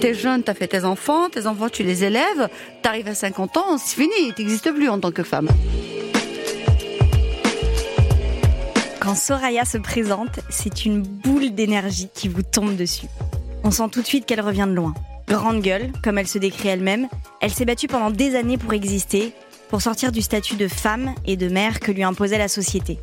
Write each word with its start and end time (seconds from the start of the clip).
T'es 0.00 0.14
jeune, 0.14 0.42
t'as 0.42 0.54
fait 0.54 0.68
tes 0.68 0.84
enfants, 0.84 1.30
tes 1.30 1.46
enfants 1.46 1.68
tu 1.68 1.82
les 1.82 2.04
élèves, 2.04 2.48
t'arrives 2.82 3.08
à 3.08 3.14
50 3.14 3.56
ans, 3.56 3.78
c'est 3.78 3.96
fini, 3.96 4.32
t'existes 4.34 4.70
plus 4.70 4.88
en 4.88 5.00
tant 5.00 5.10
que 5.10 5.22
femme. 5.22 5.48
Quand 9.00 9.14
Soraya 9.14 9.64
se 9.64 9.78
présente, 9.78 10.40
c'est 10.48 10.84
une 10.84 11.02
boule 11.02 11.54
d'énergie 11.54 12.08
qui 12.14 12.28
vous 12.28 12.42
tombe 12.42 12.76
dessus. 12.76 13.06
On 13.62 13.70
sent 13.70 13.88
tout 13.92 14.02
de 14.02 14.06
suite 14.06 14.26
qu'elle 14.26 14.40
revient 14.40 14.66
de 14.68 14.74
loin. 14.74 14.94
Grande 15.26 15.62
gueule, 15.62 15.90
comme 16.02 16.18
elle 16.18 16.26
se 16.26 16.38
décrit 16.38 16.68
elle-même, 16.68 17.08
elle 17.40 17.50
s'est 17.50 17.64
battue 17.64 17.86
pendant 17.86 18.10
des 18.10 18.34
années 18.34 18.58
pour 18.58 18.72
exister, 18.72 19.32
pour 19.68 19.82
sortir 19.82 20.12
du 20.12 20.22
statut 20.22 20.56
de 20.56 20.68
femme 20.68 21.14
et 21.26 21.36
de 21.36 21.48
mère 21.48 21.80
que 21.80 21.92
lui 21.92 22.02
imposait 22.02 22.38
la 22.38 22.48
société. 22.48 22.98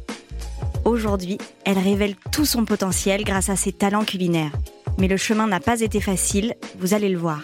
Aujourd'hui, 0.85 1.37
elle 1.65 1.77
révèle 1.77 2.15
tout 2.31 2.45
son 2.45 2.65
potentiel 2.65 3.23
grâce 3.23 3.49
à 3.49 3.55
ses 3.55 3.71
talents 3.71 4.05
culinaires. 4.05 4.51
Mais 4.97 5.07
le 5.07 5.17
chemin 5.17 5.47
n'a 5.47 5.59
pas 5.59 5.81
été 5.81 5.99
facile, 5.99 6.55
vous 6.79 6.93
allez 6.93 7.09
le 7.09 7.17
voir. 7.17 7.41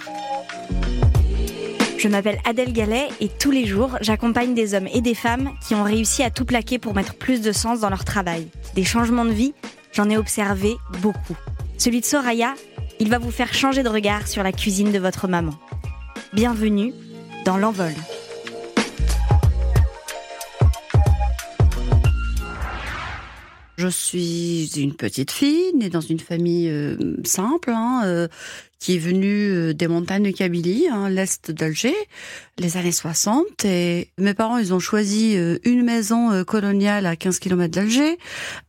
Je 1.98 2.08
m'appelle 2.08 2.40
Adèle 2.46 2.74
Gallet 2.74 3.08
et 3.20 3.28
tous 3.28 3.50
les 3.50 3.66
jours, 3.66 3.98
j'accompagne 4.02 4.54
des 4.54 4.76
hommes 4.76 4.88
et 4.94 5.02
des 5.02 5.16
femmes 5.16 5.50
qui 5.68 5.74
ont 5.74 5.84
réussi 5.84 6.22
à 6.22 6.30
tout 6.30 6.46
plaquer 6.46 6.78
pour 6.78 6.94
mettre 6.94 7.16
plus 7.16 7.42
de 7.42 7.52
sens 7.52 7.80
dans 7.80 7.90
leur 7.90 8.06
travail. 8.06 8.48
Des 8.76 8.84
changements 8.84 9.26
de 9.26 9.32
vie, 9.32 9.54
j'en 9.94 10.10
ai 10.10 10.18
observé 10.18 10.76
beaucoup. 11.02 11.36
Celui 11.80 12.02
de 12.02 12.06
Soraya, 12.06 12.54
il 13.00 13.10
va 13.10 13.18
vous 13.18 13.32
faire 13.32 13.54
changer 13.54 13.82
de 13.82 13.90
regard 13.90 14.28
sur 14.28 14.44
la 14.44 14.52
cuisine 14.52 14.92
de 14.92 15.00
votre 15.00 15.28
maman. 15.28 15.54
Bienvenue 16.34 16.94
dans 17.46 17.58
l'envol. 17.58 17.94
Je 23.80 23.90
suis 23.90 24.72
une 24.76 24.96
petite 24.96 25.30
fille 25.30 25.72
née 25.76 25.90
dans 25.90 26.02
une 26.02 26.20
famille 26.20 26.68
euh, 26.68 26.98
simple, 27.24 27.70
hein, 27.70 28.02
euh, 28.06 28.28
qui 28.80 28.96
est 28.96 28.98
venue 28.98 29.52
euh, 29.52 29.74
des 29.76 29.88
montagnes 29.88 30.24
de 30.24 30.32
Kabylie, 30.32 30.88
hein, 30.92 31.10
l'est 31.10 31.52
d'Alger, 31.52 31.94
les 32.58 32.78
années 32.78 32.92
60. 32.92 33.66
Et 33.66 34.10
mes 34.18 34.34
parents, 34.34 34.58
ils 34.58 34.74
ont 34.74 34.80
choisi 34.80 35.38
une 35.64 35.84
maison 35.84 36.44
coloniale 36.44 37.06
à 37.06 37.16
15 37.16 37.38
km 37.38 37.72
d'Alger, 37.72 38.18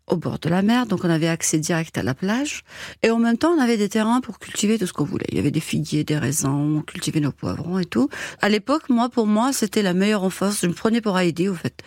au 0.08 0.18
bord 0.18 0.38
de 0.40 0.50
la 0.50 0.60
mer, 0.60 0.84
donc 0.84 1.04
on 1.04 1.10
avait 1.10 1.28
accès 1.28 1.58
direct 1.58 1.96
à 1.96 2.02
la 2.02 2.12
plage. 2.12 2.62
Et 3.02 3.10
en 3.10 3.18
même 3.18 3.38
temps, 3.38 3.52
on 3.52 3.60
avait 3.62 3.78
des 3.78 3.88
terrains 3.88 4.20
pour 4.20 4.38
cultiver 4.38 4.78
tout 4.78 4.86
ce 4.86 4.92
qu'on 4.92 5.04
voulait. 5.04 5.26
Il 5.30 5.38
y 5.38 5.40
avait 5.40 5.50
des 5.50 5.60
figuiers, 5.60 6.04
des 6.04 6.18
raisins, 6.18 6.50
on 6.50 6.82
cultivait 6.82 7.20
nos 7.20 7.32
poivrons 7.32 7.78
et 7.78 7.86
tout. 7.86 8.10
À 8.42 8.50
l'époque, 8.50 8.90
moi, 8.90 9.08
pour 9.08 9.26
moi, 9.26 9.54
c'était 9.54 9.80
la 9.80 9.94
meilleure 9.94 10.24
enfance. 10.24 10.60
Je 10.60 10.66
me 10.66 10.74
prenais 10.74 11.00
pour 11.00 11.18
Heidi, 11.18 11.48
au 11.48 11.54
fait. 11.54 11.82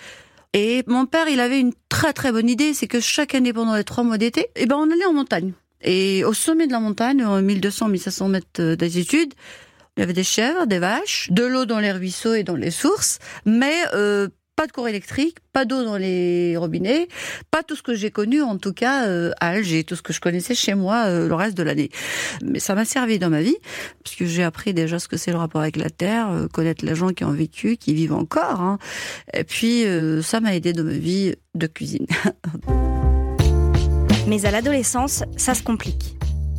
Et 0.53 0.83
mon 0.87 1.05
père, 1.05 1.29
il 1.29 1.39
avait 1.39 1.59
une 1.59 1.73
très 2.01 2.13
très 2.13 2.31
bonne 2.31 2.49
idée, 2.49 2.73
c'est 2.73 2.87
que 2.87 2.99
chaque 2.99 3.35
année 3.35 3.53
pendant 3.53 3.75
les 3.75 3.83
trois 3.83 4.03
mois 4.03 4.17
d'été, 4.17 4.47
eh 4.55 4.65
ben 4.65 4.75
on 4.75 4.89
allait 4.89 5.05
en 5.05 5.13
montagne. 5.13 5.53
Et 5.83 6.23
au 6.23 6.33
sommet 6.33 6.65
de 6.65 6.71
la 6.71 6.79
montagne, 6.79 7.23
1200-1500 7.23 8.27
mètres 8.27 8.73
d'altitude, 8.73 9.35
il 9.95 9.99
y 9.99 10.03
avait 10.03 10.13
des 10.13 10.23
chèvres, 10.23 10.65
des 10.65 10.79
vaches, 10.79 11.27
de 11.29 11.43
l'eau 11.43 11.65
dans 11.65 11.77
les 11.77 11.91
ruisseaux 11.91 12.33
et 12.33 12.43
dans 12.43 12.55
les 12.55 12.71
sources, 12.71 13.19
mais 13.45 13.75
euh, 13.93 14.29
pas 14.61 14.67
de 14.67 14.73
courant 14.73 14.85
électrique, 14.85 15.37
pas 15.53 15.65
d'eau 15.65 15.83
dans 15.83 15.97
les 15.97 16.55
robinets, 16.55 17.07
pas 17.49 17.63
tout 17.63 17.75
ce 17.75 17.81
que 17.81 17.95
j'ai 17.95 18.11
connu 18.11 18.43
en 18.43 18.59
tout 18.59 18.73
cas 18.73 19.07
euh, 19.07 19.31
à 19.39 19.47
Alger, 19.47 19.83
tout 19.83 19.95
ce 19.95 20.03
que 20.03 20.13
je 20.13 20.21
connaissais 20.21 20.53
chez 20.53 20.75
moi 20.75 21.05
euh, 21.07 21.27
le 21.27 21.33
reste 21.33 21.57
de 21.57 21.63
l'année. 21.63 21.89
Mais 22.43 22.59
ça 22.59 22.75
m'a 22.75 22.85
servi 22.85 23.17
dans 23.17 23.31
ma 23.31 23.41
vie 23.41 23.55
parce 24.03 24.15
que 24.15 24.27
j'ai 24.27 24.43
appris 24.43 24.75
déjà 24.75 24.99
ce 24.99 25.07
que 25.07 25.17
c'est 25.17 25.31
le 25.31 25.37
rapport 25.37 25.61
avec 25.61 25.77
la 25.77 25.89
terre, 25.89 26.29
euh, 26.29 26.47
connaître 26.47 26.85
les 26.85 26.93
gens 26.93 27.09
qui 27.09 27.23
ont 27.23 27.31
vécu, 27.31 27.75
qui 27.75 27.95
vivent 27.95 28.13
encore. 28.13 28.61
Hein. 28.61 28.77
Et 29.33 29.43
puis 29.43 29.83
ça 30.21 30.41
m'a 30.41 30.55
aidé 30.55 30.73
dans 30.73 30.83
ma 30.83 30.91
vie 30.91 31.33
de 31.55 31.65
cuisine. 31.65 32.05
Mais 34.27 34.45
à 34.45 34.51
l'adolescence, 34.51 35.23
ça 35.37 35.55
se 35.55 35.63
complique. 35.63 36.17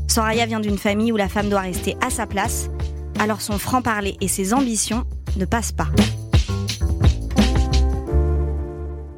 Soraya 0.09 0.47
vient 0.47 0.59
d'une 0.59 0.79
famille 0.79 1.13
où 1.13 1.17
la 1.17 1.29
femme 1.29 1.49
doit 1.49 1.61
rester 1.61 1.95
à 2.01 2.11
sa 2.11 2.27
place, 2.27 2.69
alors 3.21 3.41
son 3.41 3.59
franc-parler 3.59 4.17
et 4.21 4.27
ses 4.27 4.55
ambitions 4.55 5.05
ne 5.37 5.45
passent 5.45 5.71
pas. 5.71 5.87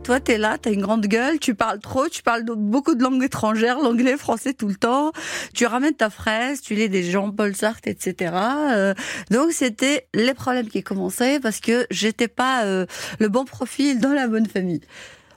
Toi, 0.04 0.20
t'es 0.20 0.36
là, 0.36 0.58
t'as 0.60 0.70
une 0.70 0.82
grande 0.82 1.06
gueule, 1.06 1.38
tu 1.38 1.54
parles 1.54 1.78
trop, 1.78 2.10
tu 2.10 2.22
parles 2.22 2.44
beaucoup 2.44 2.94
de 2.94 3.02
langues 3.02 3.24
étrangères, 3.24 3.78
l'anglais, 3.78 4.18
français 4.18 4.52
tout 4.52 4.68
le 4.68 4.74
temps. 4.74 5.12
Tu 5.54 5.64
ramènes 5.64 5.94
ta 5.94 6.10
fraise, 6.10 6.60
tu 6.60 6.74
lis 6.74 6.90
des 6.90 7.10
Jean-Paul 7.10 7.56
Sartre, 7.56 7.88
etc. 7.88 8.34
Euh, 8.34 8.92
donc 9.30 9.52
c'était 9.52 10.06
les 10.12 10.34
problèmes 10.34 10.68
qui 10.68 10.82
commençaient 10.82 11.40
parce 11.40 11.58
que 11.58 11.86
j'étais 11.90 12.28
pas 12.28 12.64
euh, 12.64 12.84
le 13.18 13.28
bon 13.28 13.46
profil 13.46 13.98
dans 13.98 14.12
la 14.12 14.28
bonne 14.28 14.46
famille. 14.46 14.82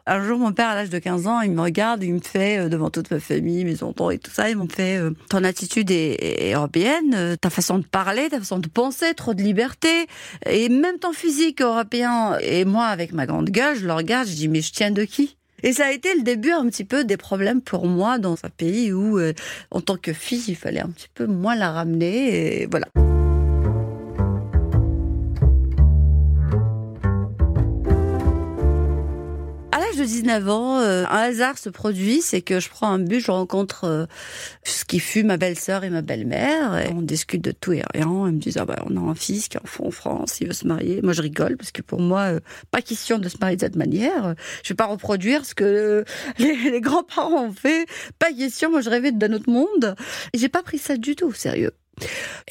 Un 0.09 0.23
jour, 0.23 0.39
mon 0.39 0.53
père, 0.53 0.69
à 0.69 0.75
l'âge 0.75 0.89
de 0.89 0.99
15 0.99 1.27
ans, 1.27 1.41
il 1.41 1.51
me 1.51 1.59
regarde, 1.59 2.01
il 2.01 2.13
me 2.13 2.21
fait, 2.21 2.59
euh, 2.59 2.69
devant 2.69 2.89
toute 2.89 3.11
ma 3.11 3.19
famille, 3.19 3.65
mes 3.65 3.83
oncles 3.83 4.13
et 4.13 4.17
tout 4.17 4.31
ça, 4.31 4.49
il 4.49 4.55
m'ont 4.55 4.69
fait, 4.69 4.95
euh, 4.95 5.11
ton 5.29 5.43
attitude 5.43 5.91
est, 5.91 6.53
européenne, 6.53 7.13
euh, 7.13 7.35
ta 7.35 7.49
façon 7.49 7.77
de 7.77 7.85
parler, 7.85 8.29
ta 8.29 8.39
façon 8.39 8.59
de 8.59 8.69
penser, 8.69 9.13
trop 9.15 9.33
de 9.33 9.41
liberté, 9.41 10.07
et 10.45 10.69
même 10.69 10.97
ton 10.97 11.11
physique 11.11 11.61
européen. 11.61 12.37
Et 12.39 12.63
moi, 12.63 12.85
avec 12.85 13.11
ma 13.11 13.25
grande 13.25 13.49
gueule, 13.49 13.75
je 13.75 13.85
le 13.85 13.91
regarde, 13.91 14.29
je 14.29 14.35
dis, 14.35 14.47
mais 14.47 14.61
je 14.61 14.71
tiens 14.71 14.91
de 14.91 15.03
qui? 15.03 15.35
Et 15.61 15.73
ça 15.73 15.87
a 15.87 15.91
été 15.91 16.15
le 16.15 16.21
début 16.21 16.51
un 16.51 16.67
petit 16.67 16.85
peu 16.85 17.03
des 17.03 17.17
problèmes 17.17 17.61
pour 17.61 17.85
moi 17.85 18.17
dans 18.17 18.35
un 18.43 18.49
pays 18.55 18.93
où, 18.93 19.19
en 19.71 19.81
tant 19.81 19.97
que 19.97 20.13
fille, 20.13 20.45
il 20.47 20.55
fallait 20.55 20.79
un 20.79 20.89
petit 20.89 21.09
peu 21.13 21.25
moins 21.25 21.55
la 21.55 21.71
ramener. 21.71 22.61
Et 22.61 22.65
voilà. 22.67 22.87
De 29.97 30.03
19 30.03 30.49
ans, 30.49 30.79
euh, 30.79 31.03
un 31.09 31.17
hasard 31.17 31.57
se 31.57 31.69
produit, 31.69 32.21
c'est 32.21 32.41
que 32.41 32.59
je 32.59 32.69
prends 32.69 32.89
un 32.89 32.99
bus, 32.99 33.25
je 33.25 33.31
rencontre 33.31 33.85
euh, 33.85 34.05
ce 34.63 34.85
qui 34.85 34.99
fut 34.99 35.23
ma 35.23 35.37
belle-sœur 35.37 35.83
et 35.83 35.89
ma 35.89 36.01
belle-mère, 36.01 36.87
on 36.91 37.01
discute 37.01 37.43
de 37.43 37.51
tout 37.51 37.73
et 37.73 37.83
rien. 37.93 38.07
Ils 38.27 38.33
me 38.33 38.39
disent, 38.39 38.57
ah 38.57 38.65
bah, 38.65 38.83
on 38.85 38.95
a 38.95 38.99
un 38.99 39.15
fils 39.15 39.47
qui 39.47 39.57
est 39.57 39.61
en 39.79 39.91
France, 39.91 40.39
il 40.39 40.47
veut 40.47 40.53
se 40.53 40.67
marier. 40.67 41.01
Moi, 41.01 41.13
je 41.13 41.21
rigole, 41.21 41.57
parce 41.57 41.71
que 41.71 41.81
pour 41.81 41.99
moi, 41.99 42.33
euh, 42.33 42.39
pas 42.71 42.81
question 42.81 43.17
de 43.17 43.27
se 43.27 43.37
marier 43.39 43.55
de 43.55 43.61
cette 43.61 43.75
manière. 43.75 44.35
Je 44.63 44.69
vais 44.69 44.75
pas 44.75 44.85
reproduire 44.85 45.45
ce 45.45 45.55
que 45.55 46.05
les, 46.37 46.79
grands-parents 46.81 47.47
ont 47.47 47.53
fait. 47.53 47.87
Pas 48.19 48.31
question, 48.31 48.69
moi, 48.69 48.81
je 48.81 48.89
rêvais 48.89 49.11
d'un 49.11 49.33
autre 49.33 49.49
monde. 49.49 49.95
Et 50.33 50.37
j'ai 50.37 50.49
pas 50.49 50.63
pris 50.63 50.77
ça 50.77 50.97
du 50.97 51.15
tout 51.15 51.27
au 51.27 51.33
sérieux. 51.33 51.71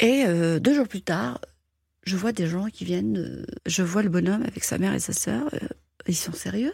Et 0.00 0.24
deux 0.58 0.74
jours 0.74 0.88
plus 0.88 1.02
tard, 1.02 1.40
je 2.02 2.16
vois 2.16 2.32
des 2.32 2.48
gens 2.48 2.66
qui 2.66 2.84
viennent, 2.84 3.46
je 3.64 3.82
vois 3.82 4.02
le 4.02 4.08
bonhomme 4.08 4.42
avec 4.42 4.64
sa 4.64 4.76
mère 4.76 4.92
et 4.92 4.98
sa 4.98 5.12
sœur, 5.12 5.48
ils 6.08 6.16
sont 6.16 6.32
sérieux? 6.32 6.72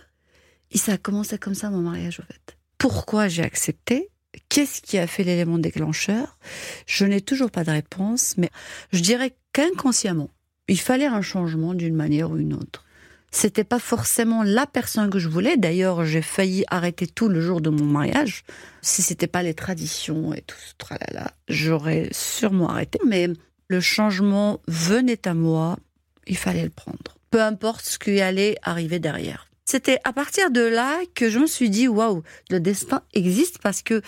Et 0.72 0.78
ça 0.78 0.93
a 0.93 0.99
commencé 0.99 1.38
comme 1.38 1.55
ça, 1.55 1.71
mon 1.71 1.83
mariage, 1.83 2.21
au 2.21 2.22
fait. 2.22 2.56
Pourquoi 2.78 3.28
j'ai 3.28 3.43
accepté? 3.43 4.09
Qu'est-ce 4.49 4.81
qui 4.81 4.99
a 4.99 5.06
fait 5.06 5.25
l'élément 5.25 5.59
déclencheur? 5.59 6.38
Je 6.87 7.05
n'ai 7.05 7.21
toujours 7.21 7.50
pas 7.50 7.65
de 7.65 7.71
réponse, 7.71 8.34
mais 8.38 8.50
je 8.93 9.00
dirais 9.00 9.37
qu'inconsciemment, 9.53 10.31
il 10.69 10.81
fallait 10.81 11.06
un 11.06 11.22
changement 11.22 11.75
d'une 11.75 11.94
manière 11.94 12.31
ou 12.31 12.38
une 12.38 12.55
autre. 12.55 12.84
C'était 13.31 13.65
pas 13.65 13.78
forcément 13.78 14.43
la 14.43 14.66
personne 14.66 15.09
que 15.09 15.19
je 15.19 15.28
voulais. 15.28 15.56
D'ailleurs, 15.56 16.05
j'ai 16.05 16.21
failli 16.21 16.65
arrêter 16.69 17.06
tout 17.06 17.28
le 17.28 17.41
jour 17.41 17.62
de 17.62 17.71
mon 17.71 17.84
mariage. 17.84 18.44
Si 18.82 19.00
c'était 19.00 19.27
pas 19.27 19.43
les 19.43 19.55
traditions 19.55 20.34
et 20.34 20.43
tout 20.43 20.59
ce 20.59 20.75
tralala, 20.77 21.32
j'aurais 21.49 22.11
sûrement 22.12 22.69
arrêté. 22.69 22.99
Mais 23.06 23.28
le 23.69 23.81
changement 23.81 24.61
venait 24.69 25.27
à 25.27 25.32
moi. 25.32 25.78
Il 26.27 26.37
fallait 26.37 26.65
le 26.65 26.71
prendre. 26.71 27.16
Peu 27.31 27.43
importe 27.43 27.87
ce 27.87 27.99
qui 27.99 28.21
allait 28.21 28.56
arriver 28.62 28.99
derrière. 28.99 29.47
C'était 29.65 29.99
à 30.05 30.12
partir 30.12 30.50
de 30.50 30.61
là 30.61 30.99
que 31.15 31.31
je 31.31 31.39
me 31.39 31.47
suis 31.47 31.71
dit 31.71 31.89
waouh, 31.89 32.23
le 32.50 32.61
destin 32.61 33.03
existe 33.15 33.59
parce 33.59 33.83
que 33.83 34.03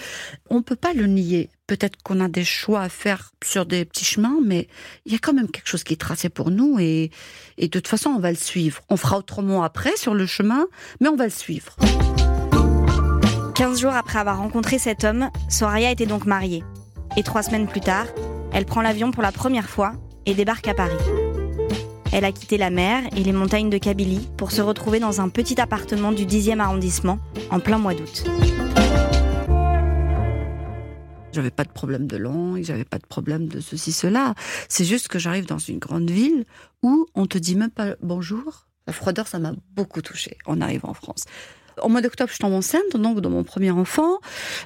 on 0.50 0.62
peut 0.62 0.76
pas 0.76 0.92
le 0.92 1.06
nier. 1.06 1.50
Peut-être 1.66 2.02
qu'on 2.02 2.20
a 2.20 2.28
des 2.28 2.44
choix 2.44 2.82
à 2.82 2.88
faire 2.88 3.32
sur 3.42 3.64
des 3.64 3.84
petits 3.84 4.04
chemins, 4.04 4.38
mais 4.44 4.68
il 5.06 5.12
y 5.12 5.14
a 5.14 5.18
quand 5.18 5.32
même 5.32 5.48
quelque 5.48 5.68
chose 5.68 5.84
qui 5.84 5.94
est 5.94 6.00
tracé 6.00 6.28
pour 6.28 6.50
nous 6.50 6.78
et, 6.78 7.10
et 7.56 7.68
de 7.68 7.78
toute 7.78 7.88
façon, 7.88 8.10
on 8.10 8.18
va 8.18 8.30
le 8.30 8.36
suivre. 8.36 8.82
On 8.90 8.96
fera 8.96 9.16
autrement 9.16 9.62
après 9.62 9.96
sur 9.96 10.12
le 10.12 10.26
chemin, 10.26 10.66
mais 11.00 11.08
on 11.08 11.16
va 11.16 11.24
le 11.24 11.30
suivre. 11.30 11.76
15 13.54 13.80
jours 13.80 13.94
après 13.94 14.18
avoir 14.18 14.38
rencontré 14.38 14.78
cet 14.78 15.04
homme, 15.04 15.30
Soraya 15.48 15.90
était 15.90 16.06
donc 16.06 16.26
mariée. 16.26 16.64
Et 17.16 17.22
trois 17.22 17.42
semaines 17.42 17.68
plus 17.68 17.80
tard, 17.80 18.06
elle 18.52 18.66
prend 18.66 18.82
l'avion 18.82 19.12
pour 19.12 19.22
la 19.22 19.32
première 19.32 19.70
fois 19.70 19.92
et 20.26 20.34
débarque 20.34 20.68
à 20.68 20.74
Paris. 20.74 20.92
Elle 22.16 22.24
a 22.24 22.30
quitté 22.30 22.58
la 22.58 22.70
mer 22.70 23.02
et 23.16 23.24
les 23.24 23.32
montagnes 23.32 23.70
de 23.70 23.76
Kabylie 23.76 24.28
pour 24.36 24.52
se 24.52 24.62
retrouver 24.62 25.00
dans 25.00 25.20
un 25.20 25.28
petit 25.28 25.60
appartement 25.60 26.12
du 26.12 26.26
10e 26.26 26.60
arrondissement 26.60 27.18
en 27.50 27.58
plein 27.58 27.76
mois 27.76 27.92
d'août. 27.92 28.22
J'avais 31.32 31.50
pas 31.50 31.64
de 31.64 31.72
problème 31.72 32.06
de 32.06 32.16
langue, 32.16 32.62
j'avais 32.62 32.84
pas 32.84 32.98
de 32.98 33.06
problème 33.06 33.48
de 33.48 33.58
ceci, 33.58 33.90
cela. 33.90 34.34
C'est 34.68 34.84
juste 34.84 35.08
que 35.08 35.18
j'arrive 35.18 35.46
dans 35.46 35.58
une 35.58 35.80
grande 35.80 36.08
ville 36.08 36.44
où 36.84 37.08
on 37.16 37.26
te 37.26 37.36
dit 37.36 37.56
même 37.56 37.72
pas 37.72 37.96
bonjour. 38.00 38.68
La 38.86 38.92
froideur, 38.92 39.26
ça 39.26 39.40
m'a 39.40 39.52
beaucoup 39.72 40.00
touchée 40.00 40.38
en 40.46 40.60
arrivant 40.60 40.90
en 40.90 40.94
France. 40.94 41.24
Au 41.82 41.88
mois 41.88 42.00
d'octobre, 42.00 42.30
je 42.32 42.38
tombe 42.38 42.52
enceinte, 42.52 42.96
donc 42.96 43.20
de 43.20 43.28
mon 43.28 43.42
premier 43.42 43.70
enfant. 43.70 44.18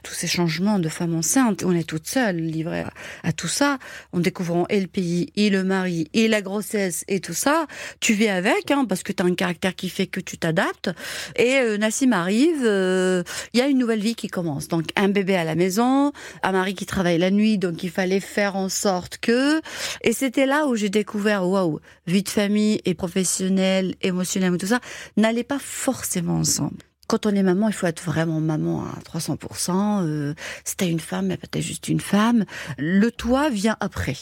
Tous 0.03 0.13
ces 0.13 0.27
changements 0.27 0.79
de 0.79 0.89
femme 0.89 1.15
enceinte, 1.15 1.65
on 1.65 1.73
est 1.73 1.89
toute 1.89 2.07
seule, 2.07 2.37
livrée 2.37 2.85
à, 3.23 3.33
tout 3.33 3.49
ça, 3.49 3.79
en 4.13 4.21
découvrant 4.21 4.67
et 4.69 4.81
le 4.81 4.87
pays, 4.87 5.33
et 5.37 5.51
le 5.51 5.65
mari, 5.65 6.09
et 6.13 6.29
la 6.29 6.43
grossesse, 6.43 7.05
et 7.09 7.21
tout 7.21 7.35
ça. 7.35 7.67
Tu 8.01 8.13
vis 8.13 8.29
avec, 8.29 8.71
hein, 8.71 8.85
parce 8.87 9.03
que 9.03 9.13
tu 9.13 9.23
as 9.23 9.27
un 9.27 9.35
caractère 9.35 9.75
qui 9.75 9.89
fait 9.89 10.07
que 10.07 10.21
tu 10.21 10.39
t'adaptes. 10.39 10.91
Et 11.37 11.57
euh, 11.57 11.79
Nassim 11.79 12.13
arrive, 12.13 12.65
euh, 12.65 13.23
il 13.55 13.61
y 13.61 13.63
a 13.63 13.69
une 13.69 13.79
nouvelle 13.79 14.01
vie 14.01 14.15
qui 14.15 14.29
commence. 14.29 14.69
Donc 14.69 14.87
un 14.97 15.09
bébé 15.09 15.37
à 15.37 15.45
la 15.45 15.55
maison, 15.55 16.13
un 16.43 16.53
mari 16.53 16.75
qui 16.75 16.87
travaille 16.87 17.19
la 17.19 17.31
nuit, 17.31 17.59
donc 17.59 17.83
il 17.83 17.91
fallait 17.91 18.21
faire 18.21 18.57
en 18.57 18.69
sorte 18.69 19.19
que... 19.19 19.61
Et 20.03 20.13
c'était 20.13 20.47
là 20.47 20.67
où 20.67 20.77
j'ai 20.77 20.91
découvert, 20.91 21.47
waouh, 21.47 21.81
vie 22.07 22.23
de 22.23 22.29
famille 22.29 22.81
et 22.85 22.95
professionnelle, 22.95 23.95
émotionnelle, 24.03 24.57
tout 24.59 24.67
ça, 24.67 24.81
n'allait 25.17 25.45
pas 25.45 25.59
forcément 25.59 26.37
ensemble 26.37 26.77
quand 27.09 27.25
on 27.25 27.31
est 27.31 27.43
maman, 27.43 27.69
il 27.69 27.75
faut 27.75 27.87
être 27.87 28.03
vraiment 28.03 28.39
maman 28.39 28.85
à 28.85 29.01
300%. 29.01 30.03
Euh, 30.03 30.35
si 30.65 30.77
t'es 30.77 30.91
une 30.91 31.01
femme, 31.01 31.29
mais 31.29 31.39
t'es 31.39 31.63
juste 31.63 31.89
une 31.89 32.01
femme. 32.01 32.45
Le 32.77 33.11
toit 33.11 33.49
vient 33.49 33.77
après. 33.81 34.15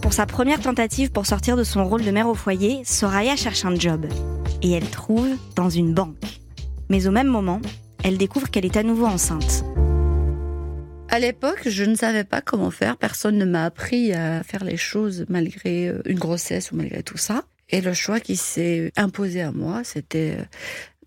Pour 0.00 0.12
sa 0.12 0.24
première 0.24 0.60
tentative 0.60 1.10
pour 1.10 1.26
sortir 1.26 1.56
de 1.56 1.64
son 1.64 1.84
rôle 1.84 2.04
de 2.04 2.10
mère 2.12 2.28
au 2.28 2.34
foyer, 2.34 2.82
Soraya 2.84 3.34
cherche 3.34 3.64
un 3.64 3.74
job. 3.74 4.06
Et 4.62 4.70
elle 4.70 4.88
trouve 4.88 5.28
dans 5.56 5.68
une 5.68 5.92
banque. 5.92 6.40
Mais 6.88 7.08
au 7.08 7.10
même 7.10 7.26
moment, 7.26 7.60
elle 8.04 8.18
découvre 8.18 8.48
qu'elle 8.48 8.64
est 8.64 8.76
à 8.76 8.84
nouveau 8.84 9.06
enceinte. 9.06 9.64
À 11.08 11.18
l'époque, 11.18 11.62
je 11.66 11.82
ne 11.82 11.96
savais 11.96 12.24
pas 12.24 12.40
comment 12.40 12.70
faire. 12.70 12.96
Personne 12.96 13.36
ne 13.36 13.44
m'a 13.44 13.64
appris 13.64 14.12
à 14.12 14.44
faire 14.44 14.62
les 14.62 14.76
choses 14.76 15.26
malgré 15.28 15.88
euh, 15.88 16.02
une 16.04 16.18
grossesse 16.20 16.70
ou 16.70 16.76
malgré 16.76 17.02
tout 17.02 17.18
ça. 17.18 17.42
Et 17.68 17.80
le 17.80 17.94
choix 17.94 18.20
qui 18.20 18.36
s'est 18.36 18.92
imposé 18.96 19.42
à 19.42 19.50
moi, 19.50 19.82
c'était 19.82 20.36
euh, 20.38 20.44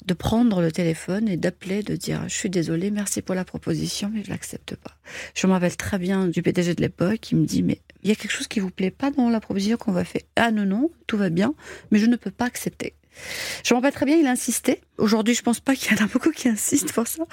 de 0.06 0.14
prendre 0.14 0.62
le 0.62 0.72
téléphone 0.72 1.28
et 1.28 1.38
d'appeler, 1.38 1.84
de 1.84 1.96
dire 1.96 2.24
je 2.28 2.34
suis 2.34 2.50
désolée, 2.50 2.92
merci 2.92 3.22
pour 3.22 3.36
la 3.36 3.46
proposition, 3.46 4.12
mais 4.14 4.24
je 4.24 4.30
l'accepte 4.30 4.76
pas. 4.76 4.96
Je 5.36 5.48
me 5.48 5.52
rappelle 5.52 5.76
très 5.76 6.00
bien 6.00 6.28
du 6.28 6.42
PDG 6.42 6.76
de 6.76 6.82
l'époque 6.82 7.20
qui 7.22 7.36
me 7.36 7.46
dit 7.46 7.64
mais 7.64 7.82
il 8.04 8.10
y 8.10 8.12
a 8.12 8.16
quelque 8.16 8.32
chose 8.32 8.48
qui 8.48 8.60
vous 8.60 8.72
plaît 8.72 8.92
pas 8.92 9.12
dans 9.12 9.30
la 9.30 9.40
proposition 9.40 9.78
qu'on 9.78 9.92
va 9.92 10.06
faire. 10.06 10.22
Ah 10.36 10.52
non 10.52 10.66
non, 10.66 10.92
tout 11.08 11.18
va 11.18 11.30
bien, 11.30 11.54
mais 11.92 12.00
je 12.00 12.06
ne 12.06 12.16
peux 12.16 12.32
pas 12.32 12.46
accepter. 12.46 12.94
Je 13.64 13.74
m'en 13.74 13.80
rappelle 13.80 13.94
très 13.94 14.06
bien, 14.06 14.18
il 14.18 14.28
insistait. 14.28 14.82
Aujourd'hui, 14.98 15.34
je 15.34 15.42
pense 15.42 15.60
pas 15.60 15.76
qu'il 15.76 15.96
y 15.96 16.02
en 16.02 16.06
a 16.06 16.08
beaucoup 16.08 16.32
qui 16.32 16.48
insistent 16.48 16.94
pour 16.94 17.08
ça. 17.08 17.24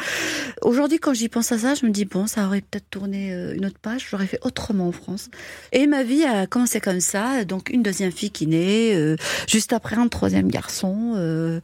Aujourd'hui, 0.63 0.99
quand 0.99 1.15
j'y 1.15 1.29
pense 1.29 1.53
à 1.53 1.59
ça, 1.59 1.75
je 1.75 1.87
me 1.87 1.91
dis, 1.91 2.05
bon, 2.05 2.27
ça 2.27 2.47
aurait 2.47 2.61
peut-être 2.61 2.89
tourné 2.91 3.33
euh, 3.33 3.55
une 3.55 3.67
autre 3.67 3.79
page, 3.79 4.07
j'aurais 4.11 4.27
fait 4.27 4.39
autrement 4.43 4.89
en 4.89 4.93
France. 4.93 5.29
Et 5.73 5.87
ma 5.87 6.03
vie 6.03 6.25
a 6.25 6.47
commencé 6.47 6.81
comme 6.81 7.01
ça, 7.01 7.45
donc 7.45 7.71
une 7.71 7.83
deuxième 7.83 8.13
fille 8.13 8.31
qui 8.31 8.47
naît, 8.47 8.95
euh, 8.95 9.17
juste 9.49 9.73
après 9.73 9.97
un 9.97 10.09
troisième 10.09 10.49
garçon, 10.49 11.15
euh, 11.17 11.61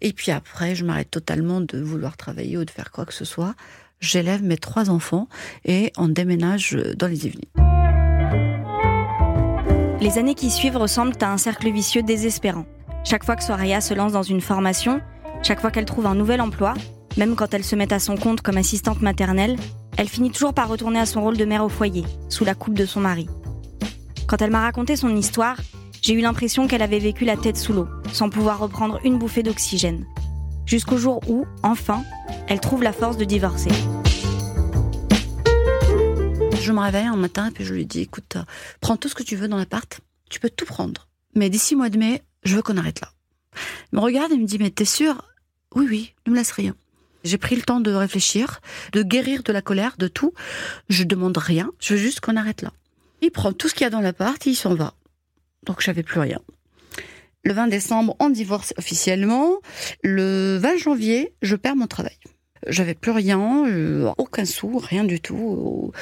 et 0.00 0.12
puis 0.12 0.32
après, 0.32 0.74
je 0.74 0.84
m'arrête 0.84 1.10
totalement 1.10 1.60
de 1.60 1.80
vouloir 1.80 2.16
travailler 2.16 2.56
ou 2.56 2.64
de 2.64 2.70
faire 2.70 2.90
quoi 2.90 3.04
que 3.04 3.14
ce 3.14 3.24
soit. 3.24 3.54
J'élève 4.00 4.42
mes 4.42 4.58
trois 4.58 4.90
enfants 4.90 5.28
et 5.64 5.92
on 5.96 6.08
déménage 6.08 6.76
dans 6.96 7.06
les 7.06 7.26
Yvelines. 7.26 7.44
Les 10.00 10.18
années 10.18 10.34
qui 10.34 10.50
suivent 10.50 10.76
ressemblent 10.76 11.16
à 11.22 11.32
un 11.32 11.38
cercle 11.38 11.70
vicieux 11.70 12.02
désespérant. 12.02 12.66
Chaque 13.08 13.22
fois 13.22 13.36
que 13.36 13.44
Soraya 13.44 13.80
se 13.80 13.94
lance 13.94 14.10
dans 14.10 14.24
une 14.24 14.40
formation, 14.40 15.00
chaque 15.44 15.60
fois 15.60 15.70
qu'elle 15.70 15.84
trouve 15.84 16.06
un 16.06 16.16
nouvel 16.16 16.40
emploi, 16.40 16.74
même 17.16 17.36
quand 17.36 17.54
elle 17.54 17.62
se 17.62 17.76
met 17.76 17.92
à 17.92 18.00
son 18.00 18.16
compte 18.16 18.40
comme 18.40 18.56
assistante 18.56 19.00
maternelle, 19.00 19.56
elle 19.96 20.08
finit 20.08 20.32
toujours 20.32 20.52
par 20.52 20.66
retourner 20.68 20.98
à 20.98 21.06
son 21.06 21.22
rôle 21.22 21.36
de 21.36 21.44
mère 21.44 21.64
au 21.64 21.68
foyer, 21.68 22.04
sous 22.28 22.44
la 22.44 22.56
coupe 22.56 22.74
de 22.74 22.84
son 22.84 22.98
mari. 22.98 23.28
Quand 24.26 24.42
elle 24.42 24.50
m'a 24.50 24.62
raconté 24.62 24.96
son 24.96 25.14
histoire, 25.14 25.56
j'ai 26.02 26.14
eu 26.14 26.20
l'impression 26.20 26.66
qu'elle 26.66 26.82
avait 26.82 26.98
vécu 26.98 27.24
la 27.24 27.36
tête 27.36 27.56
sous 27.56 27.72
l'eau, 27.72 27.86
sans 28.12 28.28
pouvoir 28.28 28.58
reprendre 28.58 28.98
une 29.04 29.18
bouffée 29.18 29.44
d'oxygène. 29.44 30.04
Jusqu'au 30.64 30.96
jour 30.96 31.20
où, 31.28 31.46
enfin, 31.62 32.02
elle 32.48 32.58
trouve 32.58 32.82
la 32.82 32.92
force 32.92 33.16
de 33.16 33.24
divorcer. 33.24 33.70
Je 36.60 36.72
me 36.72 36.80
réveille 36.80 37.06
un 37.06 37.14
matin 37.14 37.52
et 37.56 37.62
je 37.62 37.72
lui 37.72 37.86
dis 37.86 38.00
écoute, 38.00 38.36
prends 38.80 38.96
tout 38.96 39.08
ce 39.08 39.14
que 39.14 39.22
tu 39.22 39.36
veux 39.36 39.46
dans 39.46 39.58
l'appart, 39.58 40.00
tu 40.28 40.40
peux 40.40 40.50
tout 40.50 40.66
prendre. 40.66 41.06
Mais 41.36 41.50
d'ici 41.50 41.76
mois 41.76 41.90
de 41.90 41.98
mai, 41.98 42.22
je 42.46 42.56
veux 42.56 42.62
qu'on 42.62 42.76
arrête 42.76 43.00
là. 43.00 43.10
Il 43.92 43.96
me 43.96 44.00
regarde 44.00 44.32
et 44.32 44.36
me 44.36 44.46
dit, 44.46 44.58
mais 44.58 44.70
t'es 44.70 44.84
sûr? 44.84 45.22
Oui, 45.74 45.86
oui, 45.88 46.14
ne 46.26 46.32
me 46.32 46.36
laisse 46.36 46.52
rien. 46.52 46.74
J'ai 47.24 47.38
pris 47.38 47.56
le 47.56 47.62
temps 47.62 47.80
de 47.80 47.90
réfléchir, 47.92 48.60
de 48.92 49.02
guérir 49.02 49.42
de 49.42 49.52
la 49.52 49.62
colère, 49.62 49.96
de 49.98 50.08
tout. 50.08 50.32
Je 50.88 51.04
demande 51.04 51.36
rien, 51.36 51.70
je 51.80 51.94
veux 51.94 52.00
juste 52.00 52.20
qu'on 52.20 52.36
arrête 52.36 52.62
là. 52.62 52.72
Il 53.20 53.30
prend 53.30 53.52
tout 53.52 53.68
ce 53.68 53.74
qu'il 53.74 53.82
y 53.82 53.86
a 53.86 53.90
dans 53.90 54.00
l'appart 54.00 54.46
et 54.46 54.50
il 54.50 54.56
s'en 54.56 54.74
va. 54.74 54.94
Donc 55.64 55.80
j'avais 55.80 56.02
plus 56.02 56.20
rien. 56.20 56.40
Le 57.42 57.52
20 57.52 57.68
décembre, 57.68 58.16
on 58.20 58.30
divorce 58.30 58.74
officiellement. 58.76 59.58
Le 60.02 60.58
20 60.58 60.78
janvier, 60.78 61.34
je 61.42 61.56
perds 61.56 61.76
mon 61.76 61.86
travail. 61.86 62.16
J'avais 62.68 62.94
plus 62.94 63.10
rien, 63.10 63.66
euh, 63.68 64.12
aucun 64.18 64.44
sou, 64.44 64.78
rien 64.78 65.04
du 65.04 65.20
tout. 65.20 65.92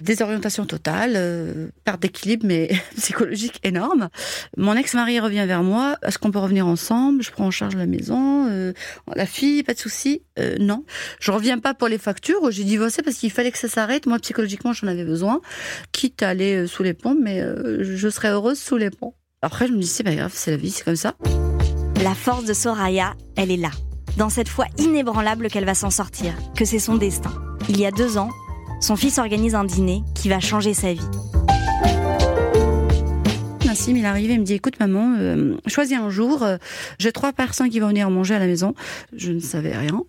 Désorientation 0.00 0.66
totale, 0.66 1.14
euh, 1.16 1.68
perte 1.84 2.00
d'équilibre, 2.00 2.46
mais 2.46 2.70
psychologique 2.96 3.60
énorme. 3.64 4.08
Mon 4.56 4.74
ex-mari 4.74 5.20
revient 5.20 5.44
vers 5.46 5.62
moi. 5.62 5.96
Est-ce 6.02 6.18
qu'on 6.18 6.30
peut 6.30 6.38
revenir 6.38 6.66
ensemble? 6.66 7.22
Je 7.22 7.30
prends 7.30 7.46
en 7.46 7.50
charge 7.50 7.76
la 7.76 7.86
maison, 7.86 8.48
euh, 8.50 8.72
la 9.14 9.26
fille, 9.26 9.62
pas 9.62 9.74
de 9.74 9.78
souci? 9.78 10.22
non, 10.58 10.84
je 11.20 11.30
reviens 11.30 11.58
pas 11.58 11.74
pour 11.74 11.88
les 11.88 11.98
factures. 11.98 12.50
J'ai 12.50 12.64
divorcé 12.64 13.02
parce 13.02 13.16
qu'il 13.16 13.30
fallait 13.30 13.52
que 13.52 13.58
ça 13.58 13.68
s'arrête. 13.68 14.06
Moi, 14.06 14.18
psychologiquement, 14.18 14.72
j'en 14.72 14.86
avais 14.86 15.04
besoin, 15.04 15.40
quitte 15.92 16.22
à 16.22 16.30
aller 16.30 16.66
sous 16.66 16.82
les 16.82 16.94
ponts, 16.94 17.16
mais 17.20 17.44
je 17.80 18.08
serais 18.08 18.30
heureuse 18.30 18.58
sous 18.58 18.78
les 18.78 18.90
ponts. 18.90 19.14
Après, 19.42 19.66
je 19.66 19.72
me 19.72 19.78
dis 19.78 19.86
c'est 19.86 20.04
pas 20.04 20.14
grave, 20.14 20.32
c'est 20.34 20.52
la 20.52 20.56
vie, 20.56 20.70
c'est 20.70 20.84
comme 20.84 20.96
ça. 20.96 21.14
La 22.02 22.14
force 22.14 22.44
de 22.44 22.54
Soraya, 22.54 23.14
elle 23.36 23.50
est 23.50 23.56
là 23.56 23.70
dans 24.16 24.28
cette 24.28 24.48
foi 24.48 24.66
inébranlable 24.78 25.48
qu'elle 25.48 25.64
va 25.64 25.74
s'en 25.74 25.90
sortir, 25.90 26.34
que 26.56 26.64
c'est 26.64 26.78
son 26.78 26.96
destin. 26.96 27.30
Il 27.68 27.80
y 27.80 27.86
a 27.86 27.90
deux 27.90 28.18
ans, 28.18 28.30
son 28.80 28.96
fils 28.96 29.18
organise 29.18 29.54
un 29.54 29.64
dîner 29.64 30.02
qui 30.14 30.28
va 30.28 30.40
changer 30.40 30.74
sa 30.74 30.92
vie. 30.92 31.10
Nassim, 33.66 33.96
il 33.96 34.04
arrive 34.04 34.30
et 34.30 34.38
me 34.38 34.44
dit 34.44 34.54
écoute 34.54 34.78
maman, 34.80 35.14
euh, 35.18 35.54
choisis 35.66 35.96
un 35.96 36.10
jour, 36.10 36.42
euh, 36.42 36.56
j'ai 36.98 37.12
trois 37.12 37.32
personnes 37.32 37.70
qui 37.70 37.80
vont 37.80 37.88
venir 37.88 38.10
manger 38.10 38.34
à 38.34 38.38
la 38.38 38.46
maison. 38.46 38.74
Je 39.16 39.32
ne 39.32 39.40
savais 39.40 39.76
rien. 39.76 40.02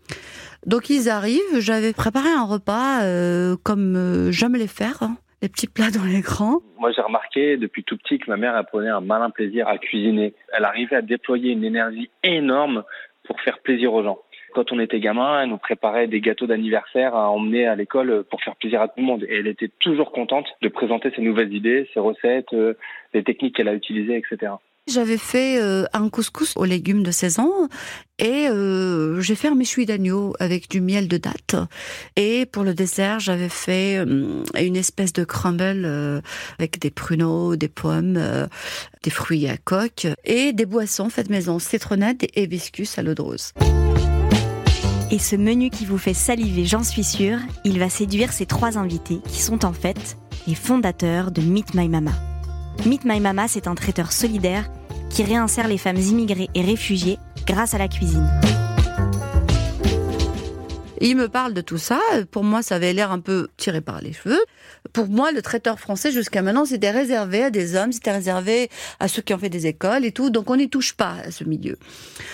Donc 0.66 0.90
ils 0.90 1.10
arrivent, 1.10 1.60
j'avais 1.60 1.94
préparé 1.94 2.30
un 2.30 2.46
repas 2.46 3.04
euh, 3.04 3.56
comme 3.64 4.32
j'aime 4.32 4.56
les 4.56 4.68
faire, 4.68 5.02
hein, 5.02 5.18
les 5.42 5.50
petits 5.50 5.68
plats 5.68 5.92
dans 5.92 6.06
les 6.06 6.22
grands. 6.22 6.60
Moi 6.78 6.92
j'ai 6.92 7.02
remarqué 7.02 7.58
depuis 7.58 7.84
tout 7.84 7.98
petit 7.98 8.20
que 8.20 8.30
ma 8.30 8.38
mère 8.38 8.62
prenait 8.66 8.90
un 8.90 9.02
malin 9.02 9.30
plaisir 9.30 9.68
à 9.68 9.78
cuisiner. 9.78 10.34
Elle 10.58 10.66
arrivait 10.66 10.98
à 10.98 11.02
déployer 11.02 11.52
une 11.52 11.64
énergie 11.64 12.10
énorme 12.24 12.84
pour 13.26 13.40
faire 13.42 13.60
plaisir 13.60 13.94
aux 13.94 14.04
gens. 14.04 14.20
Quand 14.54 14.72
on 14.72 14.80
était 14.80 15.00
gamin, 15.00 15.42
elle 15.42 15.50
nous 15.50 15.58
préparait 15.58 16.08
des 16.08 16.22
gâteaux 16.22 16.46
d'anniversaire 16.46 17.16
à 17.16 17.30
emmener 17.30 17.66
à 17.66 17.76
l'école 17.76 18.24
pour 18.30 18.42
faire 18.42 18.56
plaisir 18.56 18.82
à 18.82 18.88
tout 18.88 19.00
le 19.00 19.06
monde. 19.06 19.24
Et 19.28 19.40
elle 19.40 19.48
était 19.48 19.72
toujours 19.80 20.12
contente 20.12 20.48
de 20.62 20.70
présenter 20.70 21.12
ses 21.16 21.22
nouvelles 21.22 21.54
idées, 21.54 21.90
ses 21.94 22.00
recettes, 22.00 22.54
euh, 22.54 22.76
les 23.14 23.24
techniques 23.24 23.56
qu'elle 23.56 23.68
a 23.68 23.74
utilisées, 23.74 24.18
etc. 24.18 24.54
J'avais 24.92 25.18
fait 25.18 25.62
euh, 25.62 25.86
un 25.94 26.10
couscous 26.10 26.58
aux 26.58 26.66
légumes 26.66 27.04
de 27.04 27.12
saison 27.12 27.70
et 28.20 28.50
euh, 28.50 29.22
j'ai 29.22 29.36
fait 29.36 29.48
un 29.48 29.56
méchoui 29.56 29.86
d'agneau 29.86 30.34
avec 30.40 30.70
du 30.70 30.82
miel 30.82 31.08
de 31.08 31.16
date. 31.16 31.56
Et 32.18 32.46
pour 32.46 32.64
le 32.64 32.74
dessert, 32.74 33.22
j'avais 33.22 33.48
fait 33.48 33.98
euh, 33.98 34.44
une 34.60 34.76
espèce 34.76 35.14
de 35.14 35.24
crumble 35.24 36.22
avec 36.60 36.80
des 36.80 36.92
pruneaux, 36.92 37.56
des 37.56 37.70
pommes, 37.70 38.20
des 39.04 39.10
fruits 39.10 39.48
à 39.48 39.56
coque 39.56 40.08
et 40.26 40.52
des 40.52 40.66
boissons 40.66 41.10
faites 41.10 41.30
maison, 41.30 41.60
citronnade 41.60 42.22
et 42.22 42.44
hibiscus 42.44 42.98
à 42.98 43.04
l'eau 43.04 43.14
de 43.14 43.22
rose. 43.22 43.54
Et 45.12 45.20
ce 45.20 45.38
menu 45.38 45.70
qui 45.70 45.86
vous 45.86 45.98
fait 45.98 46.14
saliver, 46.14 46.66
j'en 46.66 46.84
suis 46.84 47.06
sûre, 47.06 47.40
il 47.64 47.80
va 47.80 47.90
séduire 47.90 48.34
ces 48.34 48.46
trois 48.46 48.78
invités 48.78 49.20
qui 49.30 49.42
sont 49.42 49.64
en 49.64 49.72
fait 49.72 50.18
les 50.46 50.56
fondateurs 50.56 51.32
de 51.32 51.42
Meet 51.42 51.74
My 51.74 51.88
Mama. 51.88 52.12
Meet 52.86 53.06
My 53.06 53.22
Mama, 53.22 53.48
c'est 53.48 53.68
un 53.68 53.76
traiteur 53.76 54.12
solidaire 54.12 54.70
qui 55.14 55.24
réinsère 55.24 55.68
les 55.68 55.78
femmes 55.78 55.98
immigrées 55.98 56.50
et 56.56 56.62
réfugiées 56.62 57.20
grâce 57.46 57.76
à 57.76 57.78
la 57.78 57.88
cuisine. 57.88 58.28
Il 61.06 61.18
me 61.18 61.28
parle 61.28 61.54
de 61.54 61.60
tout 61.60 61.78
ça. 61.78 62.00
Pour 62.32 62.46
moi, 62.46 62.64
ça 62.64 62.76
avait 62.76 62.94
l'air 62.94 63.12
un 63.12 63.20
peu 63.20 63.50
tiré 63.58 63.82
par 63.82 64.02
les 64.02 64.14
cheveux. 64.14 64.42
Pour 64.94 65.08
moi, 65.10 65.34
le 65.34 65.42
traiteur 65.42 65.78
français, 65.78 66.14
jusqu'à 66.14 66.42
maintenant, 66.42 66.64
c'était 66.64 66.92
réservé 66.92 67.44
à 67.44 67.50
des 67.50 67.76
hommes, 67.76 67.92
c'était 67.92 68.14
réservé 68.14 68.70
à 69.02 69.10
ceux 69.10 69.22
qui 69.22 69.34
ont 69.34 69.38
fait 69.38 69.50
des 69.50 69.68
écoles 69.68 70.06
et 70.06 70.14
tout. 70.14 70.30
Donc, 70.30 70.50
on 70.50 70.56
n'y 70.56 70.70
touche 70.70 70.94
pas 70.94 71.18
à 71.26 71.30
ce 71.30 71.44
milieu. 71.44 71.74
Et 71.74 71.78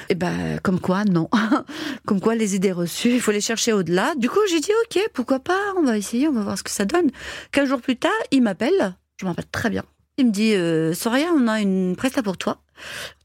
eh 0.10 0.16
ben, 0.16 0.60
comme 0.62 0.80
quoi, 0.80 1.04
non. 1.04 1.30
comme 2.06 2.22
quoi, 2.22 2.36
les 2.36 2.56
idées 2.56 2.72
reçues, 2.72 3.14
il 3.16 3.22
faut 3.22 3.32
les 3.32 3.42
chercher 3.42 3.74
au-delà. 3.74 4.14
Du 4.16 4.30
coup, 4.30 4.40
j'ai 4.50 4.60
dit, 4.60 4.72
OK, 4.86 5.02
pourquoi 5.14 5.40
pas, 5.40 5.60
on 5.76 5.82
va 5.82 5.98
essayer, 5.98 6.28
on 6.28 6.34
va 6.34 6.44
voir 6.44 6.58
ce 6.58 6.64
que 6.64 6.72
ça 6.72 6.86
donne. 6.86 7.10
Quinze 7.52 7.68
jours 7.68 7.82
plus 7.82 7.98
tard, 7.98 8.12
il 8.30 8.44
m'appelle. 8.44 8.96
Je 9.18 9.26
m'en 9.26 9.32
rappelle 9.32 9.50
très 9.52 9.72
bien. 9.72 9.84
Il 10.20 10.28
me 10.28 10.32
dit, 10.32 10.54
euh, 10.54 10.94
Soraya, 10.94 11.30
on 11.34 11.48
a 11.48 11.60
une 11.60 11.96
presta 11.96 12.22
pour 12.22 12.38
toi. 12.38 12.62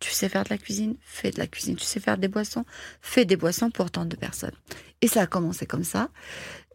Tu 0.00 0.10
sais 0.10 0.28
faire 0.28 0.44
de 0.44 0.50
la 0.50 0.58
cuisine 0.58 0.96
Fais 1.04 1.30
de 1.30 1.38
la 1.38 1.46
cuisine. 1.46 1.76
Tu 1.76 1.84
sais 1.84 2.00
faire 2.00 2.18
des 2.18 2.28
boissons 2.28 2.64
Fais 3.00 3.24
des 3.24 3.36
boissons 3.36 3.70
pour 3.70 3.90
tant 3.90 4.04
de 4.04 4.16
personnes. 4.16 4.54
Et 5.04 5.06
ça 5.06 5.20
a 5.20 5.26
commencé 5.26 5.66
comme 5.66 5.84
ça. 5.84 6.08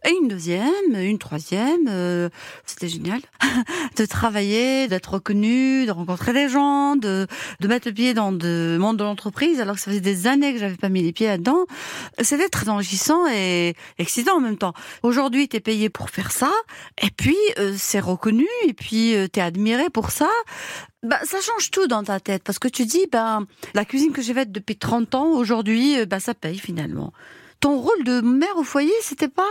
Et 0.05 0.11
une 0.11 0.27
deuxième, 0.27 0.93
une 0.93 1.17
troisième, 1.17 1.87
euh, 1.89 2.29
c'était 2.63 2.87
génial 2.87 3.21
de 3.97 4.05
travailler, 4.05 4.87
d'être 4.87 5.15
reconnu, 5.15 5.87
de 5.87 5.91
rencontrer 5.91 6.31
des 6.31 6.47
gens, 6.47 6.95
de, 6.95 7.25
de 7.59 7.67
mettre 7.67 7.87
le 7.87 7.93
pied 7.95 8.13
dans 8.13 8.29
le 8.29 8.77
monde 8.77 8.97
de 8.97 9.03
l'entreprise, 9.03 9.59
alors 9.59 9.77
que 9.77 9.81
ça 9.81 9.89
faisait 9.89 9.99
des 9.99 10.27
années 10.27 10.53
que 10.53 10.59
j'avais 10.59 10.77
pas 10.77 10.89
mis 10.89 11.01
les 11.01 11.11
pieds 11.11 11.25
là-dedans. 11.25 11.65
C'était 12.21 12.49
très 12.49 12.69
enrichissant 12.69 13.25
et 13.33 13.73
excitant 13.97 14.37
en 14.37 14.41
même 14.41 14.57
temps. 14.57 14.75
Aujourd'hui, 15.01 15.49
tu 15.49 15.57
es 15.57 15.59
payé 15.59 15.89
pour 15.89 16.11
faire 16.11 16.31
ça, 16.31 16.51
et 17.01 17.09
puis 17.09 17.35
euh, 17.57 17.73
c'est 17.75 17.99
reconnu, 17.99 18.47
et 18.67 18.73
puis 18.73 19.15
euh, 19.15 19.25
tu 19.27 19.39
es 19.39 19.41
admiré 19.41 19.89
pour 19.89 20.11
ça. 20.11 20.29
Bah, 21.01 21.19
ça 21.23 21.41
change 21.41 21.71
tout 21.71 21.87
dans 21.87 22.03
ta 22.03 22.19
tête, 22.19 22.43
parce 22.43 22.59
que 22.59 22.67
tu 22.67 22.85
dis, 22.85 23.07
bah, 23.11 23.39
la 23.73 23.85
cuisine 23.85 24.11
que 24.11 24.21
j'ai 24.21 24.35
faite 24.35 24.51
depuis 24.51 24.77
30 24.77 25.15
ans, 25.15 25.31
aujourd'hui, 25.31 26.05
bah, 26.05 26.19
ça 26.19 26.35
paye 26.35 26.59
finalement 26.59 27.11
ton 27.59 27.77
rôle 27.77 28.03
de 28.05 28.21
mère 28.21 28.57
au 28.57 28.63
foyer, 28.63 28.93
c'était 29.01 29.27
pas, 29.27 29.49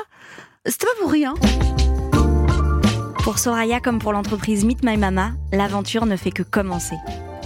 c'était 0.65 0.87
pas 0.87 1.01
pour 1.01 1.11
rien. 1.11 1.35
Pour 3.23 3.39
Soraya 3.39 3.81
comme 3.81 3.99
pour 3.99 4.13
l'entreprise 4.13 4.65
Meet 4.65 4.83
My 4.83 4.97
Mama, 4.97 5.33
l'aventure 5.53 6.07
ne 6.07 6.17
fait 6.17 6.31
que 6.31 6.43
commencer. 6.43 6.97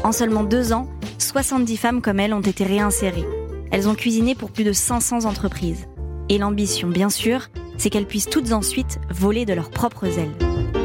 En 0.05 0.13
seulement 0.13 0.45
deux 0.45 0.73
ans, 0.73 0.89
70 1.19 1.77
femmes 1.77 2.03
comme 2.03 2.21
elle 2.21 2.35
ont 2.35 2.41
été 2.41 2.65
réinsérées. 2.65 3.27
Elles 3.73 3.89
ont 3.89 3.95
cuisiné 3.95 4.35
pour 4.35 4.53
plus 4.53 4.65
de 4.65 4.73
500 4.73 5.25
entreprises. 5.25 5.89
Et 6.29 6.39
l'ambition, 6.39 6.89
bien 6.89 7.11
sûr, 7.11 7.49
c'est 7.77 7.91
qu'elles 7.91 8.07
puissent 8.07 8.31
toutes 8.31 8.53
ensuite 8.53 9.01
voler 9.11 9.45
de 9.45 9.55
leurs 9.55 9.71
propres 9.71 10.19
ailes. 10.19 10.82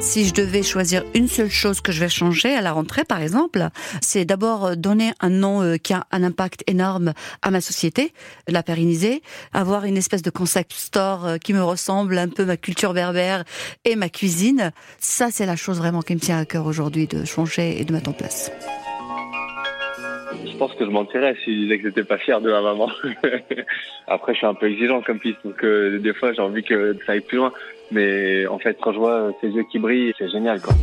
Si 0.00 0.26
je 0.26 0.32
devais 0.32 0.62
choisir 0.62 1.04
une 1.14 1.26
seule 1.26 1.50
chose 1.50 1.80
que 1.80 1.90
je 1.90 2.00
vais 2.00 2.08
changer 2.08 2.54
à 2.54 2.60
la 2.60 2.72
rentrée, 2.72 3.04
par 3.04 3.20
exemple, 3.20 3.68
c'est 4.00 4.24
d'abord 4.24 4.66
euh, 4.66 4.74
donner 4.76 5.12
un 5.20 5.28
nom 5.28 5.60
euh, 5.62 5.76
qui 5.76 5.92
a 5.92 6.06
un 6.12 6.22
impact 6.22 6.62
énorme 6.66 7.14
à 7.42 7.50
ma 7.50 7.60
société, 7.60 8.12
la 8.46 8.62
pérenniser, 8.62 9.22
avoir 9.52 9.84
une 9.84 9.96
espèce 9.96 10.22
de 10.22 10.30
concept 10.30 10.72
store 10.72 11.26
euh, 11.26 11.36
qui 11.38 11.52
me 11.52 11.62
ressemble 11.62 12.16
un 12.16 12.28
peu 12.28 12.44
ma 12.44 12.56
culture 12.56 12.94
berbère 12.94 13.44
et 13.84 13.96
ma 13.96 14.08
cuisine. 14.08 14.72
Ça, 15.00 15.28
c'est 15.32 15.46
la 15.46 15.56
chose 15.56 15.78
vraiment 15.78 16.02
qui 16.02 16.14
me 16.14 16.20
tient 16.20 16.38
à 16.38 16.44
cœur 16.44 16.66
aujourd'hui 16.66 17.06
de 17.06 17.24
changer 17.24 17.80
et 17.80 17.84
de 17.84 17.92
mettre 17.92 18.10
en 18.10 18.14
place. 18.14 18.50
Je 20.58 20.64
pense 20.64 20.74
que 20.74 20.84
je 20.84 20.90
mentirais 20.90 21.36
si 21.44 21.54
je 21.54 21.60
disais 21.60 21.78
que 21.78 21.84
j'étais 21.84 22.02
pas 22.02 22.18
fier 22.18 22.40
de 22.40 22.50
ma 22.50 22.60
maman. 22.60 22.90
Après, 24.08 24.32
je 24.32 24.38
suis 24.38 24.46
un 24.46 24.54
peu 24.54 24.66
exigeant 24.66 25.00
comme 25.02 25.20
fils, 25.20 25.36
donc 25.44 25.64
des 25.64 26.12
fois 26.12 26.32
j'ai 26.32 26.42
envie 26.42 26.64
que 26.64 26.96
ça 27.06 27.12
aille 27.12 27.20
plus 27.20 27.36
loin. 27.36 27.52
Mais 27.92 28.44
en 28.48 28.58
fait, 28.58 28.76
quand 28.82 28.92
je 28.92 28.98
vois 28.98 29.30
ses 29.40 29.50
yeux 29.50 29.62
qui 29.70 29.78
brillent, 29.78 30.12
c'est 30.18 30.28
génial, 30.28 30.60
quoi. 30.60 30.74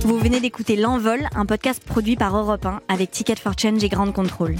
Vous 0.00 0.18
venez 0.18 0.40
d'écouter 0.40 0.74
L'Envol, 0.74 1.20
un 1.36 1.46
podcast 1.46 1.84
produit 1.86 2.16
par 2.16 2.36
Europe 2.36 2.66
1 2.66 2.80
avec 2.88 3.12
Ticket 3.12 3.36
for 3.36 3.52
Change 3.56 3.84
et 3.84 3.88
Grande 3.88 4.12
Contrôle. 4.12 4.56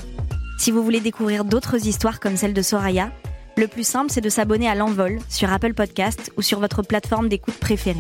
Si 0.56 0.70
vous 0.70 0.84
voulez 0.84 1.00
découvrir 1.00 1.44
d'autres 1.44 1.88
histoires 1.88 2.20
comme 2.20 2.36
celle 2.36 2.54
de 2.54 2.62
Soraya, 2.62 3.10
le 3.56 3.66
plus 3.66 3.84
simple 3.84 4.12
c'est 4.12 4.20
de 4.20 4.28
s'abonner 4.28 4.68
à 4.68 4.76
L'Envol 4.76 5.18
sur 5.28 5.52
Apple 5.52 5.74
Podcast 5.74 6.32
ou 6.36 6.42
sur 6.42 6.60
votre 6.60 6.82
plateforme 6.82 7.28
d'écoute 7.28 7.58
préférée. 7.58 7.98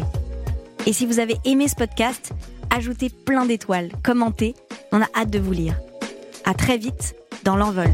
Et 0.86 0.92
si 0.92 1.06
vous 1.06 1.18
avez 1.18 1.36
aimé 1.44 1.66
ce 1.66 1.74
podcast, 1.74 2.32
ajoutez 2.70 3.08
plein 3.08 3.46
d'étoiles, 3.46 3.90
commentez, 4.02 4.54
on 4.92 5.00
a 5.00 5.06
hâte 5.16 5.30
de 5.30 5.38
vous 5.38 5.52
lire. 5.52 5.78
À 6.44 6.52
très 6.52 6.76
vite 6.76 7.14
dans 7.42 7.56
L'Envol. 7.56 7.88